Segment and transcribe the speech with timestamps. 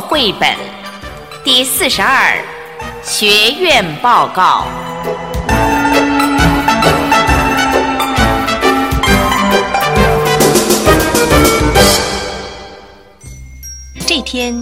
[0.00, 0.54] 绘本
[1.44, 2.36] 第四十二
[3.02, 4.66] 学院报告。
[14.06, 14.54] 这天，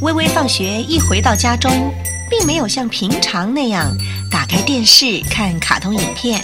[0.00, 1.92] 微微放学一回到家中，
[2.30, 3.92] 并没有像平常那样
[4.30, 6.40] 打开电视看卡通影片，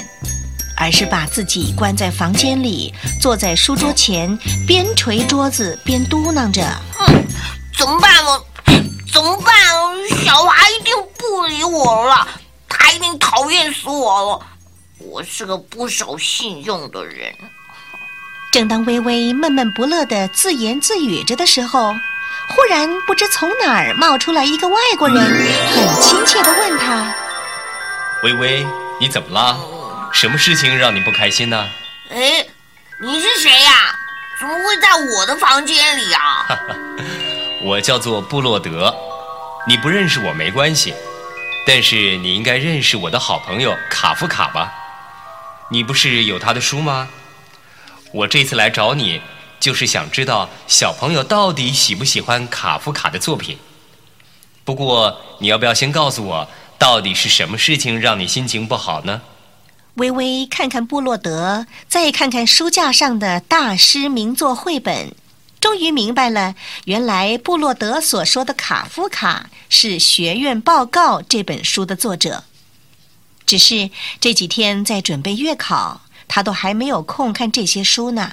[0.76, 6.62] 而是把自己关在房间里，坐在书桌前，边捶桌子边嘟囔着：“，
[7.76, 8.42] 怎么办呢？
[9.12, 9.54] 怎么办？
[10.24, 12.26] 小华一定不理我了，
[12.68, 14.46] 他一定讨厌死我了。
[14.98, 17.34] 我是个不守信用的人。”
[18.52, 21.94] 正当微微闷闷不乐的自言自语着的时候，
[22.48, 27.14] 忽然，不知从哪儿冒出来一个外国人，很亲切地问他
[28.24, 28.66] ：“微微，
[29.00, 29.56] 你怎么了？
[30.12, 31.66] 什么事情让你不开心呢
[32.12, 32.46] ？”“哎，
[33.00, 33.96] 你是谁呀？
[34.38, 36.46] 怎么会在我的房间里啊
[37.64, 38.94] ？”“我叫做布洛德，
[39.68, 40.92] 你不认识我没关系，
[41.66, 44.72] 但是你应该认识我的好朋友卡夫卡吧？
[45.70, 47.08] 你不是有他的书吗？
[48.12, 49.20] 我这次来找你。”
[49.62, 53.56] 就是想知道小朋友到底喜不喜欢卡夫卡的作品。
[54.64, 56.48] 不过，你要不要先告诉我，
[56.80, 59.22] 到底是什么事情让你心情不好呢？
[59.94, 65.14] 微微看看布洛德，再看看书架上的大师名作绘本，
[65.62, 72.42] 终于明白了，原来布洛德所说的卡夫卡是《学院报告》这本书的作者。
[73.46, 73.88] 只是
[74.20, 78.32] 这几天在准备月考，他都还没有空看这些书呢。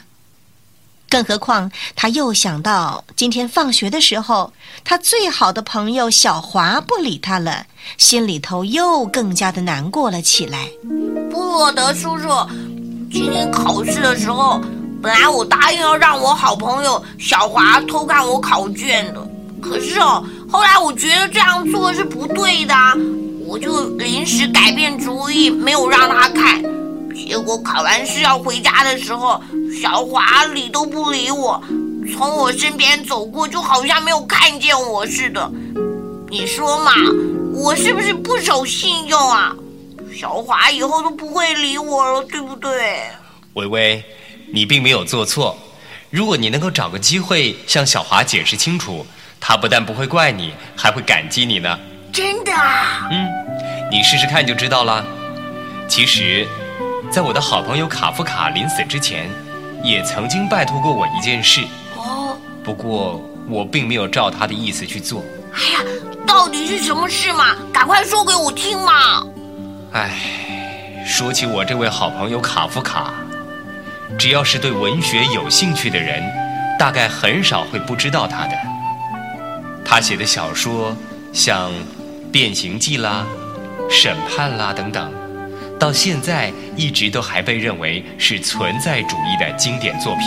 [1.08, 4.52] 更何况，他又想到今天放学的时候，
[4.84, 7.68] 他最好的朋友小华不理他了，
[8.00, 10.68] 心里头又更加的难过了起来。
[11.30, 12.28] 布洛德叔叔，
[13.12, 14.60] 今天考试的时候，
[15.02, 19.28] 本来我答应要让我好朋友小华偷看我考卷的，
[19.62, 20.22] 可是哦，
[20.52, 22.76] 后来我觉得这样做是不对的，
[23.46, 26.62] 我就临时改变主意，没有让他看。
[27.16, 29.40] 结果考完试要回家的时候，
[29.82, 31.62] 小华理都不理我，
[32.14, 35.50] 从我身边走过，就好像没有看见我似的。
[36.30, 36.92] 你说嘛，
[37.54, 39.56] 我是不是不守信用啊？
[40.14, 43.00] 小华以后都不会理我了，对不对？
[43.54, 44.04] 微微，
[44.52, 45.58] 你并没有做错。
[46.10, 49.06] 如果你能够找个机会向小华解释清楚，
[49.40, 51.80] 他不但不会怪你，还会感激你呢。
[52.12, 53.08] 真的啊？
[53.12, 53.28] 嗯，
[53.92, 55.06] 你试试看就知道了。
[55.88, 56.48] 其实。
[57.12, 59.28] 在我的好朋友卡夫卡临死之前，
[59.84, 61.64] 也曾经拜托过我一件事。
[61.96, 65.24] 哦，不过我并没有照他的意思去做。
[65.52, 65.80] 哎呀，
[66.28, 67.56] 到底是什么事嘛？
[67.74, 69.24] 赶快说给我听嘛！
[69.94, 73.12] 哎，说起我这位好朋友卡夫卡，
[74.20, 76.22] 只要是对文学有兴趣的人，
[76.78, 78.58] 大概很少会不知道他的。
[79.86, 80.94] 他写的小说，
[81.32, 81.72] 像
[82.30, 83.26] 《变形记》啦、
[83.90, 85.10] 《审判》啦等等。
[85.80, 90.26] 到现在一直都还被认为是存在主义的经典作品，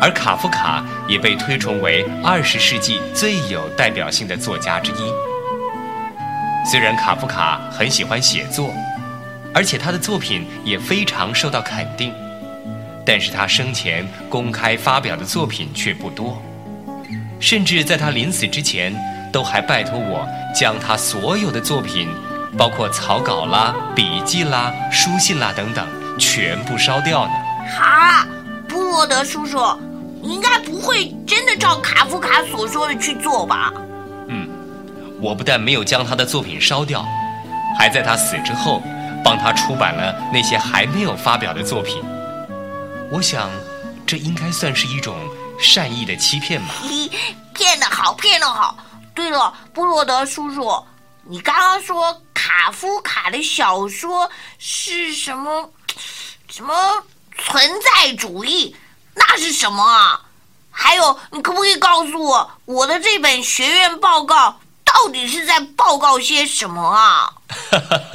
[0.00, 5.12] 而卡夫卡也被推崇为二十世纪最有代表性的作家之一。
[6.66, 8.72] 虽然卡夫卡很喜欢写作，
[9.52, 12.10] 而且他的作品也非常受到肯定，
[13.04, 16.42] 但是他生前公开发表的作品却不多，
[17.38, 18.94] 甚至在他临死之前，
[19.32, 22.08] 都还拜托我将他所有的作品。
[22.56, 25.84] 包括草稿啦、笔记啦、书信啦等等，
[26.16, 27.32] 全部烧掉呢。
[27.76, 28.24] 哈，
[28.68, 29.58] 布罗德叔叔，
[30.22, 33.72] 你应该不会真的照卡夫卡所说的去做吧？
[34.28, 34.48] 嗯，
[35.20, 37.04] 我不但没有将他的作品烧掉，
[37.76, 38.80] 还在他死之后，
[39.24, 42.00] 帮他出版了那些还没有发表的作品。
[43.14, 43.48] 我想，
[44.04, 45.16] 这应该算是一种
[45.56, 46.74] 善意的欺骗吧。
[47.54, 48.76] 骗得好，骗得好。
[49.14, 50.84] 对了，布洛德叔叔，
[51.22, 52.20] 你刚刚说。
[52.34, 55.72] 卡夫卡的小说是什么？
[56.50, 56.74] 什么
[57.38, 58.76] 存在主义？
[59.14, 60.20] 那是什么啊？
[60.70, 67.32] 还有，你可不可以告诉我，我的这本学院报告到底是在报告些什么啊？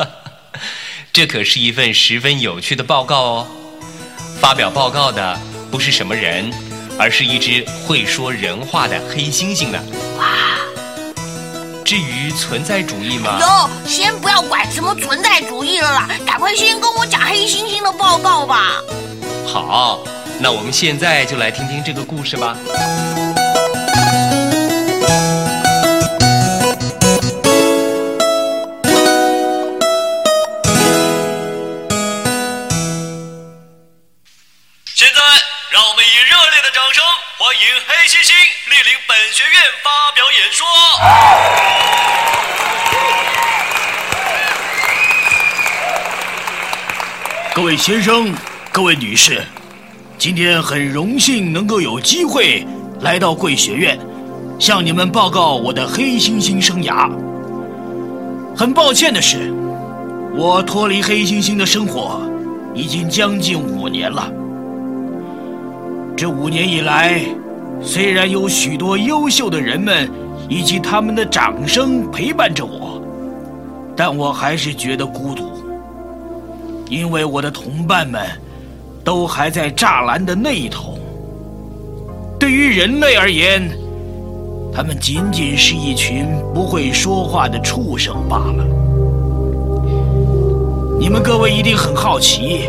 [1.12, 3.48] 这可是一份十分有趣的报告哦。
[4.40, 5.38] 发表报告的
[5.70, 6.50] 不是什么人，
[6.98, 9.80] 而是一只会说人话的黑猩猩呢。
[10.18, 10.26] 哇！
[11.84, 13.38] 至于存在主义吗？
[13.42, 18.76] 哟，先不要管什么存在主义了啦，赶快先跟我讲黑猩猩的报告吧。
[19.46, 20.00] 好，
[20.40, 22.56] 那我们现在就来听听这个故事吧。
[47.70, 48.34] 各位先生，
[48.74, 49.44] 各位女士，
[50.18, 52.66] 今天很荣幸能够有机会
[53.02, 53.96] 来到贵学院，
[54.58, 57.08] 向你们报告我的黑猩猩生涯。
[58.58, 59.54] 很抱歉的是，
[60.36, 62.20] 我脱离黑猩猩的生活
[62.74, 64.34] 已经将近五年了。
[66.18, 67.22] 这五年以来，
[67.84, 70.10] 虽然有许多优秀的人们
[70.50, 73.00] 以及他们的掌声陪伴着我，
[73.96, 75.52] 但我还是觉得孤独。
[76.90, 78.28] 因为我的同伴们
[79.04, 80.98] 都还在栅栏的那一头。
[82.40, 83.70] 对于人类而言，
[84.74, 88.66] 他们仅仅是一群不会说话的畜生罢了。
[91.00, 92.62] 你们各位一定很好奇，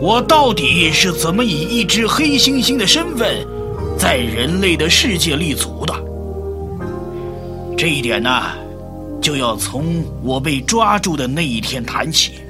[0.00, 3.46] 我到底是怎么以一只黑猩猩的身份，
[3.98, 5.94] 在人类的世界立足的？
[7.76, 8.42] 这一点呢，
[9.20, 12.40] 就要从我被抓住的那一天谈起。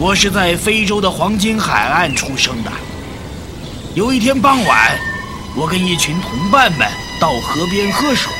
[0.00, 2.70] 我是在非洲的黄金海岸出生的。
[3.96, 4.96] 有一天傍晚，
[5.56, 6.88] 我跟一群同伴们
[7.20, 8.32] 到河边喝水。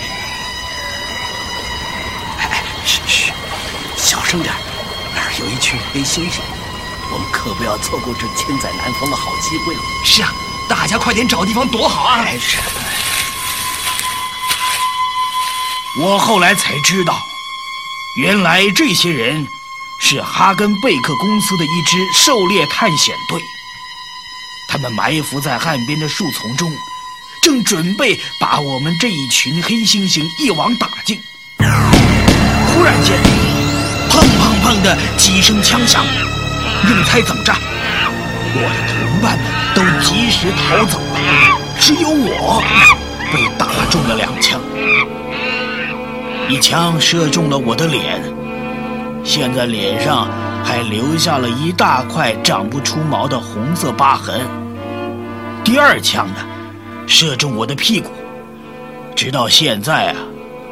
[2.39, 3.33] 哎，嘘嘘，
[3.97, 4.55] 小声点，
[5.17, 6.39] 那儿有一群黑猩猩，
[7.13, 9.81] 我们可不要错过这千载难逢的好机会了。
[10.05, 10.33] 是啊，
[10.69, 12.23] 大家快点找地方躲好啊！
[12.25, 12.57] 哎，是。
[16.01, 17.21] 我后来才知道，
[18.15, 19.49] 原来这些人。
[20.01, 23.41] 是哈根贝克公司的一支狩猎探险队，
[24.69, 26.71] 他们埋伏在岸边的树丛中，
[27.43, 31.21] 正准备把我们这一群黑猩猩一网打尽。
[31.59, 33.19] 忽然间，
[34.09, 36.05] 砰砰砰的几声枪响，
[36.87, 37.53] 你们猜怎么着？
[38.55, 41.19] 我的同伴们都及时逃走了，
[41.79, 42.63] 只有我
[43.33, 44.59] 被打中了两枪，
[46.49, 48.38] 一枪射中了我的脸。
[49.29, 50.27] 现在脸上
[50.65, 54.41] 还留下了一大块长不出毛的红色疤痕。
[55.63, 56.37] 第二枪呢，
[57.07, 58.09] 射中我的屁股，
[59.15, 60.17] 直到现在啊，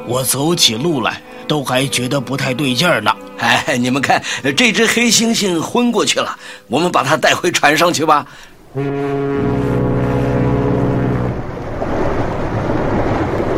[0.06, 3.14] 我走起路来都还觉得不太对劲儿呢。
[3.36, 4.22] 哎，你们看，
[4.56, 6.34] 这只黑猩猩昏过去了，
[6.66, 8.24] 我们把它带回船上去吧。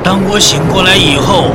[0.03, 1.53] 当我醒过来以后。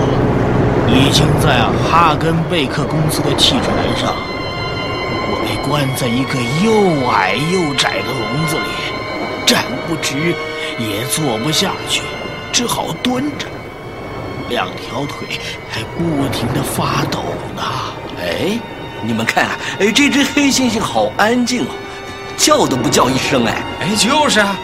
[0.95, 1.59] 已经在
[1.89, 3.67] 哈根贝克公司的汽船
[3.97, 4.13] 上，
[5.27, 8.63] 我被关在一个又矮又窄的笼子里，
[9.45, 10.35] 站不直，
[10.77, 12.03] 也坐不下去，
[12.51, 13.47] 只好蹲着，
[14.49, 17.19] 两条腿还不停的发抖
[17.55, 17.63] 呢。
[18.21, 18.59] 哎，
[19.01, 19.49] 你们看，
[19.79, 21.69] 哎，这只黑猩猩好安静哦，
[22.37, 23.45] 叫都不叫一声。
[23.45, 24.55] 哎，哎，就是啊，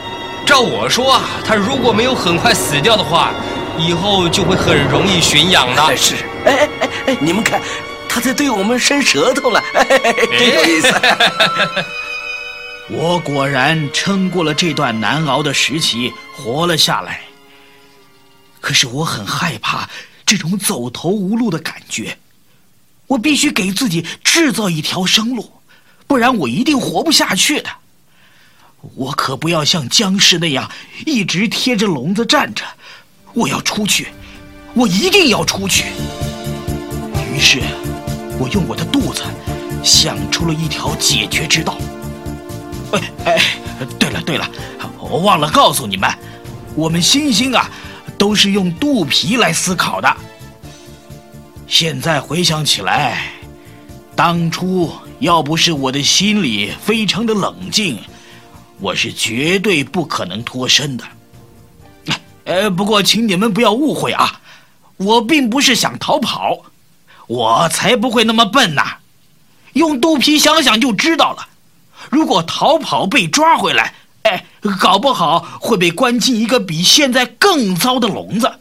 [0.46, 3.32] 照我说啊，它如果没有很快死掉的话。
[3.80, 5.96] 以后就会很容易驯养的。
[5.98, 6.16] 是，
[6.46, 7.62] 哎哎哎哎，你们看，
[8.08, 9.64] 他在对我们伸舌头了，
[10.38, 10.94] 真有意思。
[12.92, 17.22] 我果然撑过了这段难熬的时期，活了下来。
[18.60, 19.88] 可是我很害怕
[20.26, 22.18] 这种走投无路的感觉，
[23.08, 25.52] 我必须给自己制造一条生路，
[26.08, 27.70] 不然我一定活不下去的。
[28.96, 30.70] 我可不要像僵尸那样
[31.06, 32.64] 一直贴着笼子站着。
[33.34, 34.08] 我要出去，
[34.74, 35.86] 我一定要出去。
[37.34, 37.62] 于是，
[38.40, 39.24] 我用我的肚子
[39.84, 41.78] 想出了一条解决之道。
[42.92, 43.42] 哎哎，
[44.00, 44.50] 对了对了，
[45.00, 46.10] 我忘了告诉你们，
[46.76, 47.70] 我们猩猩啊，
[48.18, 50.18] 都是用肚皮来思考的。
[51.68, 53.32] 现在回想起来，
[54.16, 58.00] 当初要不是我的心里非常的冷静，
[58.80, 61.04] 我是绝对不可能脱身的。
[62.50, 64.42] 呃，不过请你们不要误会啊，
[64.98, 66.64] 我并不是想逃跑，
[67.28, 68.82] 我才不会那么笨呢。
[69.74, 71.48] 用肚皮想想就知道了。
[72.10, 74.46] 如果逃跑被抓回来，哎，
[74.82, 78.52] 搞不好会被关进一个比现在更糟的笼子。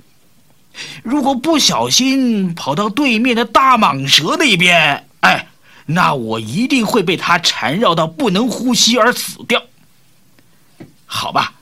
[1.03, 5.49] 如果不小心跑到对面的大蟒蛇那边，哎，
[5.87, 9.63] 那我一定会被它缠绕到不能呼吸而死掉。
[11.07, 11.55] 好吧。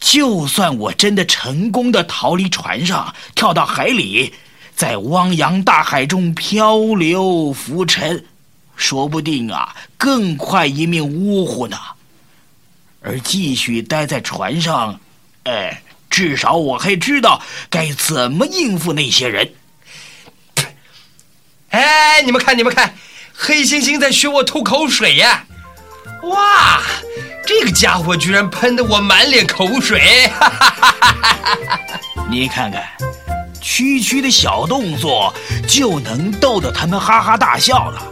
[0.00, 4.32] 就算我真的成功的逃离船上，跳到海里，
[4.74, 8.24] 在汪洋大海中漂流浮沉，
[8.76, 11.76] 说不定啊，更快一命呜呼呢。
[13.00, 15.00] 而继续待在船上，
[15.44, 19.52] 哎，至少我还知道该怎么应付那些人。
[21.70, 22.94] 哎，你们看，你们看，
[23.32, 25.44] 黑猩猩在学我吐口水呀！
[26.24, 26.80] 哇！
[27.46, 30.28] 这个家伙居然喷得我满脸口水！
[30.38, 31.90] 哈哈哈哈
[32.30, 32.82] 你看看，
[33.60, 35.32] 区区的小动作
[35.66, 38.02] 就能逗得他们哈哈大笑了。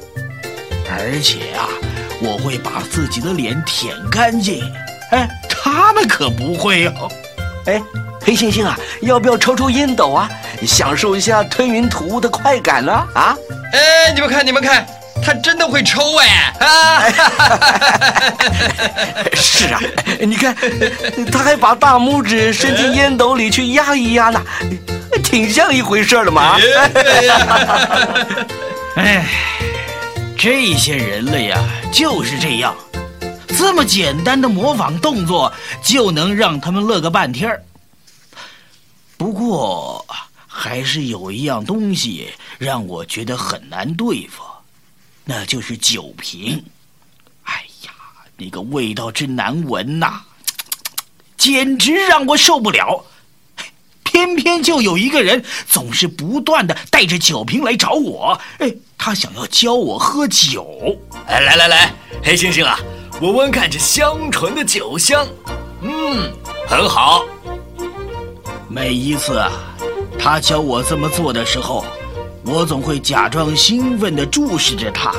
[0.88, 1.68] 而且啊，
[2.22, 4.64] 我会把自己的脸舔干净，
[5.10, 7.10] 哎，他们可不会哦。
[7.66, 7.82] 哎，
[8.22, 10.30] 黑猩猩啊，要不要抽抽烟斗啊，
[10.66, 12.92] 享受一下吞云吐雾的快感呢？
[13.14, 13.36] 啊？
[13.72, 14.86] 哎，你们看，你们看，
[15.26, 16.54] 他真的会抽哎！
[16.60, 17.02] 啊，
[19.34, 19.80] 是啊，
[20.20, 20.54] 你看，
[21.32, 24.40] 他还把大拇指伸进烟斗里去压一压呢，
[25.24, 26.56] 挺像一回事的嘛。
[28.94, 29.26] 哎，
[30.38, 31.58] 这些人类呀，
[31.90, 32.72] 就是这样，
[33.48, 35.52] 这么简单的模仿动作
[35.82, 37.60] 就能让他们乐个半天儿。
[39.16, 40.06] 不过，
[40.46, 44.44] 还是有一样东西让我觉得很难对付，
[45.28, 46.64] 那就是酒瓶。
[47.42, 47.90] 哎呀，
[48.36, 50.20] 那个味道真难闻呐，
[51.36, 53.04] 简直让我受不了。
[54.04, 60.96] 偏偏就有一个人总是不断的带着酒瓶来找我，哎，他想要教我喝酒。
[61.26, 61.92] 哎，来来来，
[62.22, 62.78] 黑猩猩啊，
[63.20, 65.26] 闻闻看这香醇的酒香，
[65.82, 66.32] 嗯，
[66.68, 67.24] 很好。
[68.70, 69.50] 每一次啊，
[70.18, 71.84] 他教我这么做的时候，
[72.46, 75.12] 我总会假装兴奋地注视着他。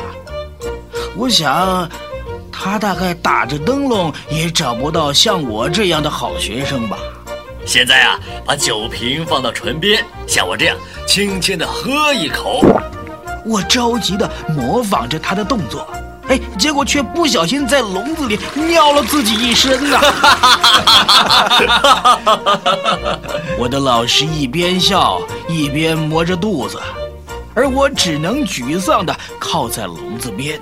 [1.15, 1.89] 我想，
[2.51, 6.97] 他大概打着灯笼也找不到像我这样的好学生吧。
[7.65, 12.63] 现在啊，把酒瓶放到唇边，像我这样轻轻地喝一口。
[13.45, 15.85] 我着急地模仿着他的动作，
[16.29, 19.99] 哎，结果却不小心在笼子里尿了自己一身呐！
[23.57, 26.79] 我的老师一边笑一边磨着肚子，
[27.57, 30.59] 而我只能沮丧地靠在笼子边。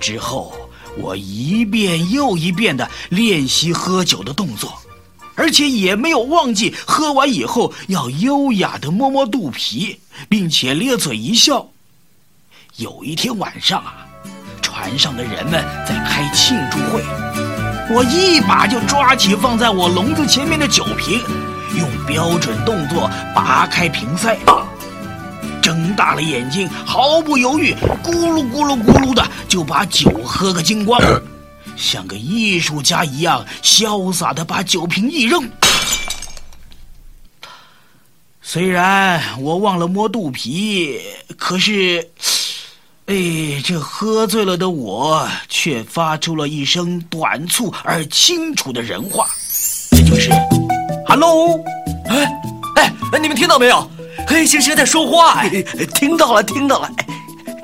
[0.00, 0.52] 之后，
[0.98, 4.76] 我一遍又一遍地练习喝酒的动作。
[5.36, 10.00] 而且也没有忘记喝完以后要优雅的摸摸肚皮，
[10.30, 11.68] 并且咧嘴一笑。
[12.76, 14.06] 有一天晚上啊，
[14.62, 17.02] 船上的人们在开庆祝会，
[17.94, 21.20] 我一把就抓起放在我笼子前面的酒瓶，
[21.78, 24.38] 用标准动作拔开瓶塞，
[25.66, 31.02] 睁大了眼睛，毫不犹豫，咕噜咕噜咕噜的就把酒喝个精光。
[31.76, 35.42] 像个艺术家一样潇洒的把酒瓶一扔。
[38.40, 41.00] 虽然我忘了摸肚皮，
[41.36, 42.08] 可是，
[43.06, 49.26] 哎，这喝醉了的我却发出了一声短促而清楚的人话，
[49.90, 50.30] 这就是
[51.08, 51.58] ：“Hello，
[52.06, 52.24] 哎，
[52.76, 53.90] 哎，你们听到没有？
[54.26, 55.50] 黑猩猩在说话哎，
[55.94, 56.90] 听到了，听到了。”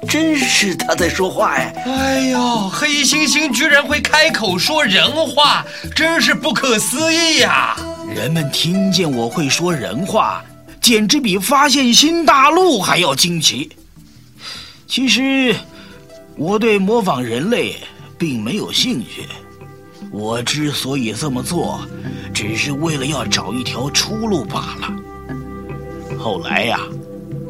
[0.08, 1.72] 真是他在说话哎！
[1.86, 7.76] 哎呦，黑猩猩居然会开口说人话，真是不可思议呀！
[8.12, 10.44] 人们听见我会说人话，
[10.82, 13.70] 简直比发现新大陆还要惊奇。
[14.86, 15.54] 其实，
[16.36, 17.76] 我对模仿人类
[18.18, 19.26] 并没有兴趣。
[20.10, 21.80] 我之所以这么做，
[22.34, 24.92] 只是为了要找一条出路罢了。
[26.22, 26.78] 后来呀。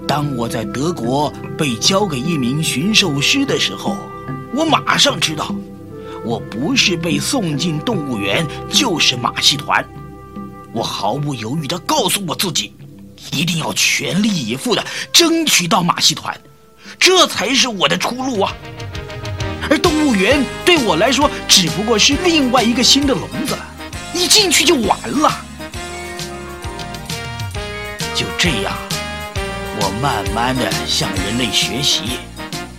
[0.09, 3.97] 当我在德国被交给一名驯兽师的时候，
[4.55, 5.55] 我马上知道，
[6.25, 9.85] 我不是被送进动物园，就是马戏团。
[10.73, 12.73] 我毫不犹豫地告诉我自己，
[13.31, 16.39] 一定要全力以赴地争取到马戏团，
[16.99, 18.55] 这才是我的出路啊！
[19.71, 23.57] 而动物园对我来说只不过是另外一个新的笼子，
[24.15, 25.31] 一进去就完了。
[28.23, 28.73] 就这样。
[29.81, 32.03] 我慢慢的向人类学习，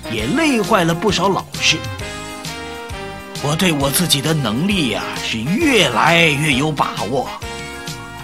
[0.09, 1.75] 也累坏了不少老师。
[3.43, 7.27] 我对我自己的能力呀是越来越有把握，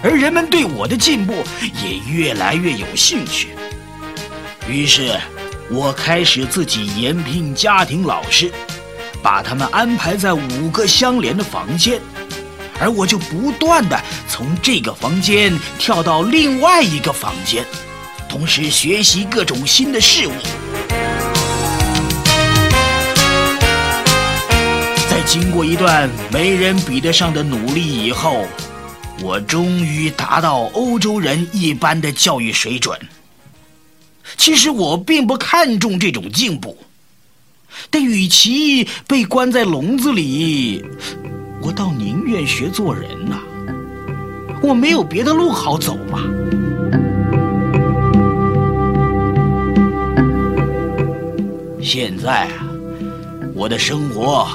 [0.02, 3.50] 而人们对我的进步也越来越有兴趣。
[4.66, 5.14] 于是，
[5.70, 8.50] 我开始自己研聘家庭老师，
[9.22, 12.00] 把他们安排在五个相连的房间，
[12.80, 17.64] 而我就不断的从这个房间跳到另外一个房间。
[18.28, 20.32] 同时学习各种新的事物，
[25.10, 28.46] 在经过一段没人比得上的努力以后，
[29.20, 32.96] 我终于达到欧洲人一般的教育水准。
[34.36, 36.78] 其实我并不看重这种进步，
[37.90, 40.84] 但与其被关在笼子里，
[41.70, 43.38] 我倒宁愿学做人呐。
[44.60, 46.18] 我没有别的路好走嘛。
[51.80, 52.66] 现在啊，
[53.54, 54.48] 我的生活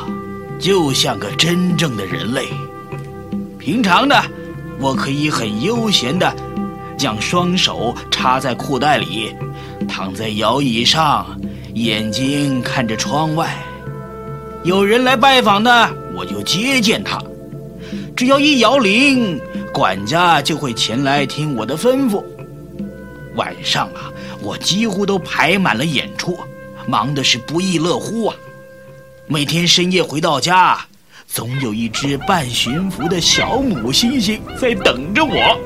[0.60, 2.48] 就像个真正的人类。
[3.58, 4.16] 平常呢，
[4.78, 6.36] 我可以很悠闲的
[6.98, 9.34] 将双手插在裤袋里，
[9.88, 11.26] 躺在摇椅上，
[11.76, 13.56] 眼睛看着窗外。
[14.66, 17.22] 有人来拜访呢，我就接见他。
[18.16, 19.40] 只要一摇铃，
[19.74, 22.24] 管家就会前来听我的吩咐。
[23.36, 26.38] 晚上啊，我几乎都排满了演出，
[26.88, 28.36] 忙的是不亦乐乎啊。
[29.28, 30.80] 每天深夜回到家，
[31.28, 35.60] 总有一只半驯服的小母猩猩在等着我。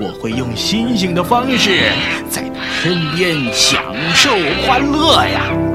[0.00, 1.92] 我会用猩猩的方式，
[2.30, 4.30] 在它身边享受
[4.64, 5.69] 欢乐呀。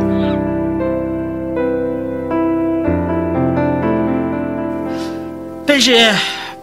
[5.77, 6.09] 但是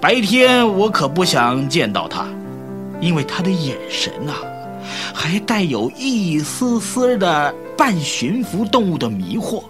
[0.00, 2.26] 白天我可不想见到他，
[2.98, 4.32] 因为他的眼神呐，
[5.12, 9.62] 还带有一丝丝的半驯服动物的迷惑。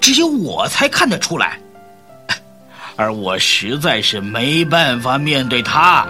[0.00, 1.58] 只有我才看得出来，
[2.94, 6.06] 而我实在是没办法面对他。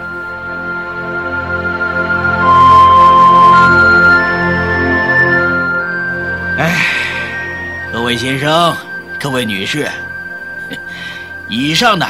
[6.59, 6.85] 哎，
[7.91, 8.71] 各位先生，
[9.19, 9.89] 各位女士，
[11.49, 12.05] 以上呢，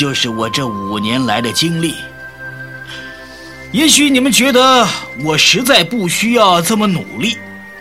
[0.00, 1.96] 就是我这五年来的经历。
[3.70, 4.88] 也许你们觉得
[5.22, 7.36] 我实在不需要这么努力。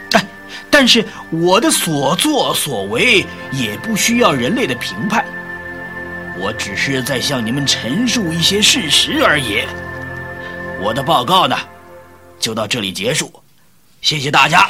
[0.09, 0.27] 但
[0.69, 5.23] 但是我的所作所为也不需要人类的评判，
[6.37, 9.63] 我只是在向你们陈述一些事实而已。
[10.81, 11.55] 我的报告呢，
[12.37, 13.31] 就到这里结束，
[14.01, 14.69] 谢谢大家。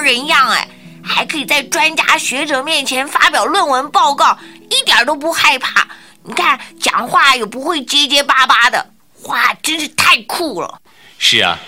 [0.00, 0.68] 人样，哎，
[1.02, 4.38] 还可以在专家学者面前发表论文报告，
[4.70, 5.86] 一点都不害怕。
[6.22, 8.92] 你看，讲话也不会结结巴巴的，
[9.24, 10.80] 哇，真是太酷了！
[11.18, 11.58] 是啊，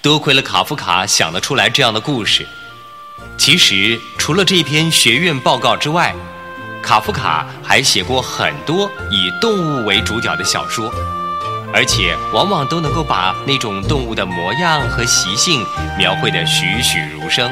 [0.00, 2.46] 多亏了卡夫卡想得出来这样的故事。
[3.36, 6.14] 其实，除了这篇学院报告之外，
[6.82, 10.90] 卡夫卡还写过很多以动物为主角的小说，
[11.74, 15.66] 而且往往都能够把那种动物的模样和习性
[15.98, 17.50] 描绘得栩栩如生。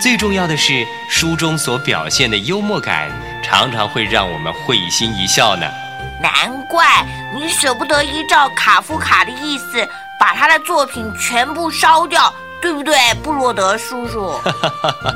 [0.00, 3.10] 最重要的是，书中所表现的幽默感
[3.42, 5.66] 常常会让我们会心一笑呢。
[6.22, 9.86] 难怪你舍不得依照卡夫卡的意思
[10.18, 12.32] 把他的作品全部烧掉。
[12.62, 14.38] 对不对，布洛德叔叔？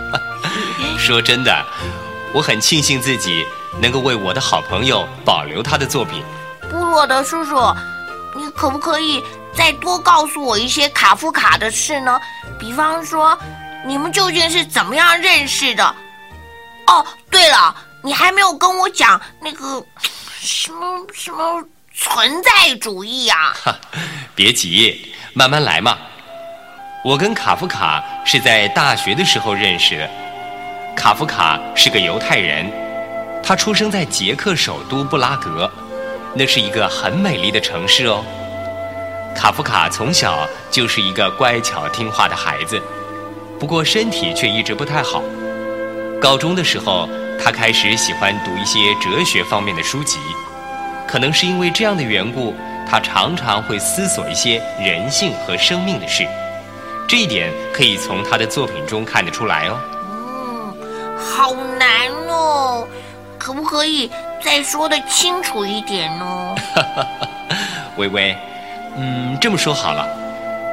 [0.98, 1.64] 说真的，
[2.32, 3.44] 我很庆幸自己
[3.82, 6.24] 能够为我的好朋友保留他的作品。
[6.70, 7.54] 布洛德叔叔，
[8.34, 9.22] 你可不可以
[9.54, 12.18] 再多告诉我一些卡夫卡的事呢？
[12.58, 13.38] 比方说，
[13.86, 15.84] 你们究竟是怎么样认识的？
[16.86, 19.84] 哦，对了，你还没有跟我讲那个
[20.40, 21.62] 什么什么
[21.94, 23.54] 存在主义啊？
[24.34, 25.98] 别急，慢慢来嘛。
[27.04, 30.10] 我跟卡夫卡是在大学的时候认识的。
[30.96, 32.70] 卡夫卡是个犹太人，
[33.42, 35.70] 他出生在捷克首都布拉格，
[36.34, 38.24] 那是一个很美丽的城市哦。
[39.36, 42.80] 卡夫卡从小就是一个乖巧听话的孩子，
[43.58, 45.22] 不过身体却一直不太好。
[46.20, 47.08] 高中的时候，
[47.42, 50.18] 他开始喜欢读一些哲学方面的书籍，
[51.06, 52.54] 可能是因为这样的缘故，
[52.88, 56.26] 他常常会思索一些人性和生命的事。
[57.06, 59.78] 这一点可以从他的作品中看得出来哦。
[60.10, 62.88] 嗯，好难哦，
[63.38, 64.10] 可不可以
[64.42, 66.54] 再说的清楚一点呢？
[67.96, 68.34] 微微，
[68.96, 70.08] 嗯，这么说好了，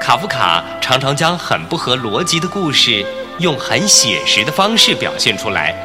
[0.02, 3.06] 卡夫卡常常将很不合逻辑的故事
[3.38, 5.76] 用很写实的方式表现出来，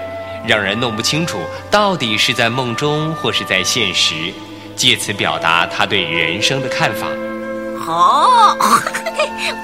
[0.48, 1.38] 让人弄不清楚
[1.70, 4.32] 到底是在梦中或是在现实，
[4.74, 7.06] 借此表达他对人生的看法。
[7.86, 8.56] 哦，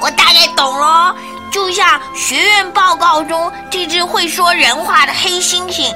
[0.03, 1.17] 我大概懂了。
[1.51, 5.91] 就像学院报告中这只会说人话的黑猩猩，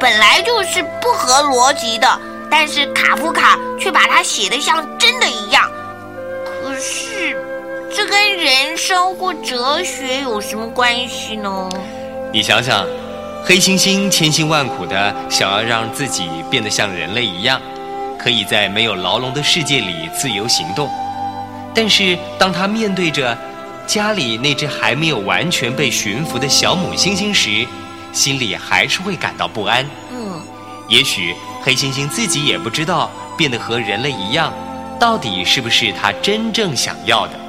[0.00, 5.70] 本来就是不合逻辑的，但是卡夫卡却把它写得像真的一样。
[6.44, 7.36] 可是，
[7.94, 11.68] 这跟人生或哲学有什么关系呢？
[12.32, 12.86] 你想想，
[13.44, 17.60] 黑猩猩千辛万苦的想要让自己变得像人类一样，
[18.18, 20.88] 可以在没有牢笼的世界里自由行动。
[21.74, 23.36] 但是，当他面对着
[23.86, 27.66] 家里那只还没有完全被驯服的小母猩猩时，
[28.10, 29.86] 心里还是会感到不安。
[30.10, 30.40] 嗯，
[30.88, 34.50] 也许黑猩猩自己也不知道，变得和人类一样，
[34.98, 37.41] 到底是不是他真正想要的。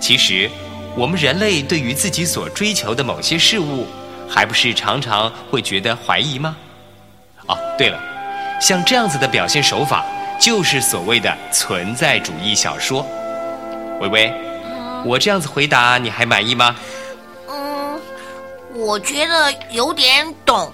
[0.00, 0.50] 其实，
[0.96, 3.86] 我们人类对于自己所追求的某些事物，
[4.28, 6.56] 还不是常常会觉得怀疑吗？
[7.46, 7.98] 哦，对了，
[8.60, 10.04] 像这样子的表现手法，
[10.40, 13.06] 就是所谓的存在主义小说。
[14.00, 14.32] 微微，
[15.04, 16.76] 我这样子回答你还满意吗？
[17.48, 18.00] 嗯，
[18.74, 20.72] 我觉得有点懂，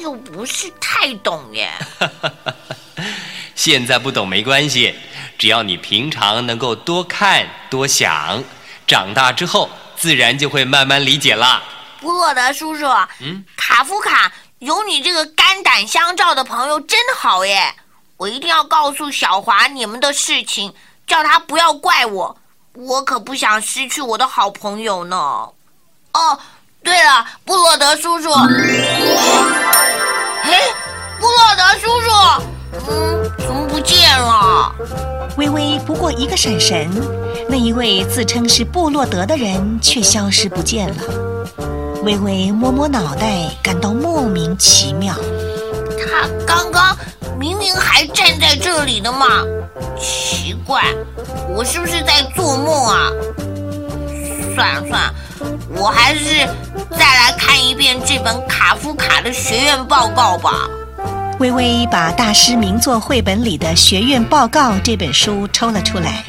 [0.00, 1.70] 又不是太懂耶。
[3.58, 4.94] 现在不懂没关系，
[5.36, 8.44] 只要你平常能够多看多想，
[8.86, 11.60] 长大之后自然就会慢慢理解啦。
[12.00, 12.86] 布洛德叔叔，
[13.18, 17.74] 嗯，卡夫卡有你这个肝胆相照的朋友真好耶！
[18.16, 20.72] 我一定要告诉小华你们的事情，
[21.04, 22.38] 叫他不要怪我，
[22.74, 25.16] 我可不想失去我的好朋友呢。
[25.16, 26.38] 哦，
[26.84, 28.30] 对了，布洛德叔叔，
[30.44, 30.60] 哎，
[31.18, 32.10] 布洛德叔叔，
[32.88, 33.32] 嗯，
[33.78, 34.74] 不见了？
[35.36, 36.90] 微微不过一个闪神，
[37.48, 40.96] 那一位自称是布洛德的人却消失不见了。
[42.02, 45.14] 微微摸摸脑袋，感到莫名其妙。
[45.96, 46.96] 他刚刚
[47.38, 49.44] 明明还站在这里的嘛，
[49.96, 50.82] 奇怪，
[51.48, 53.12] 我是不是在做梦啊？
[54.56, 55.14] 算了算了，
[55.76, 56.44] 我还是
[56.90, 60.68] 再来看一遍这本卡夫卡的学院报告吧。
[61.38, 66.24] 微微把大师名作绘本里的《学院报告》这本书抽了出来。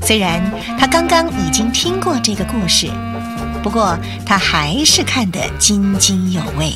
[0.00, 0.42] 虽然
[0.78, 2.88] 他刚刚已经听过这个故事，
[3.62, 6.72] 不过他还是看得津津有味。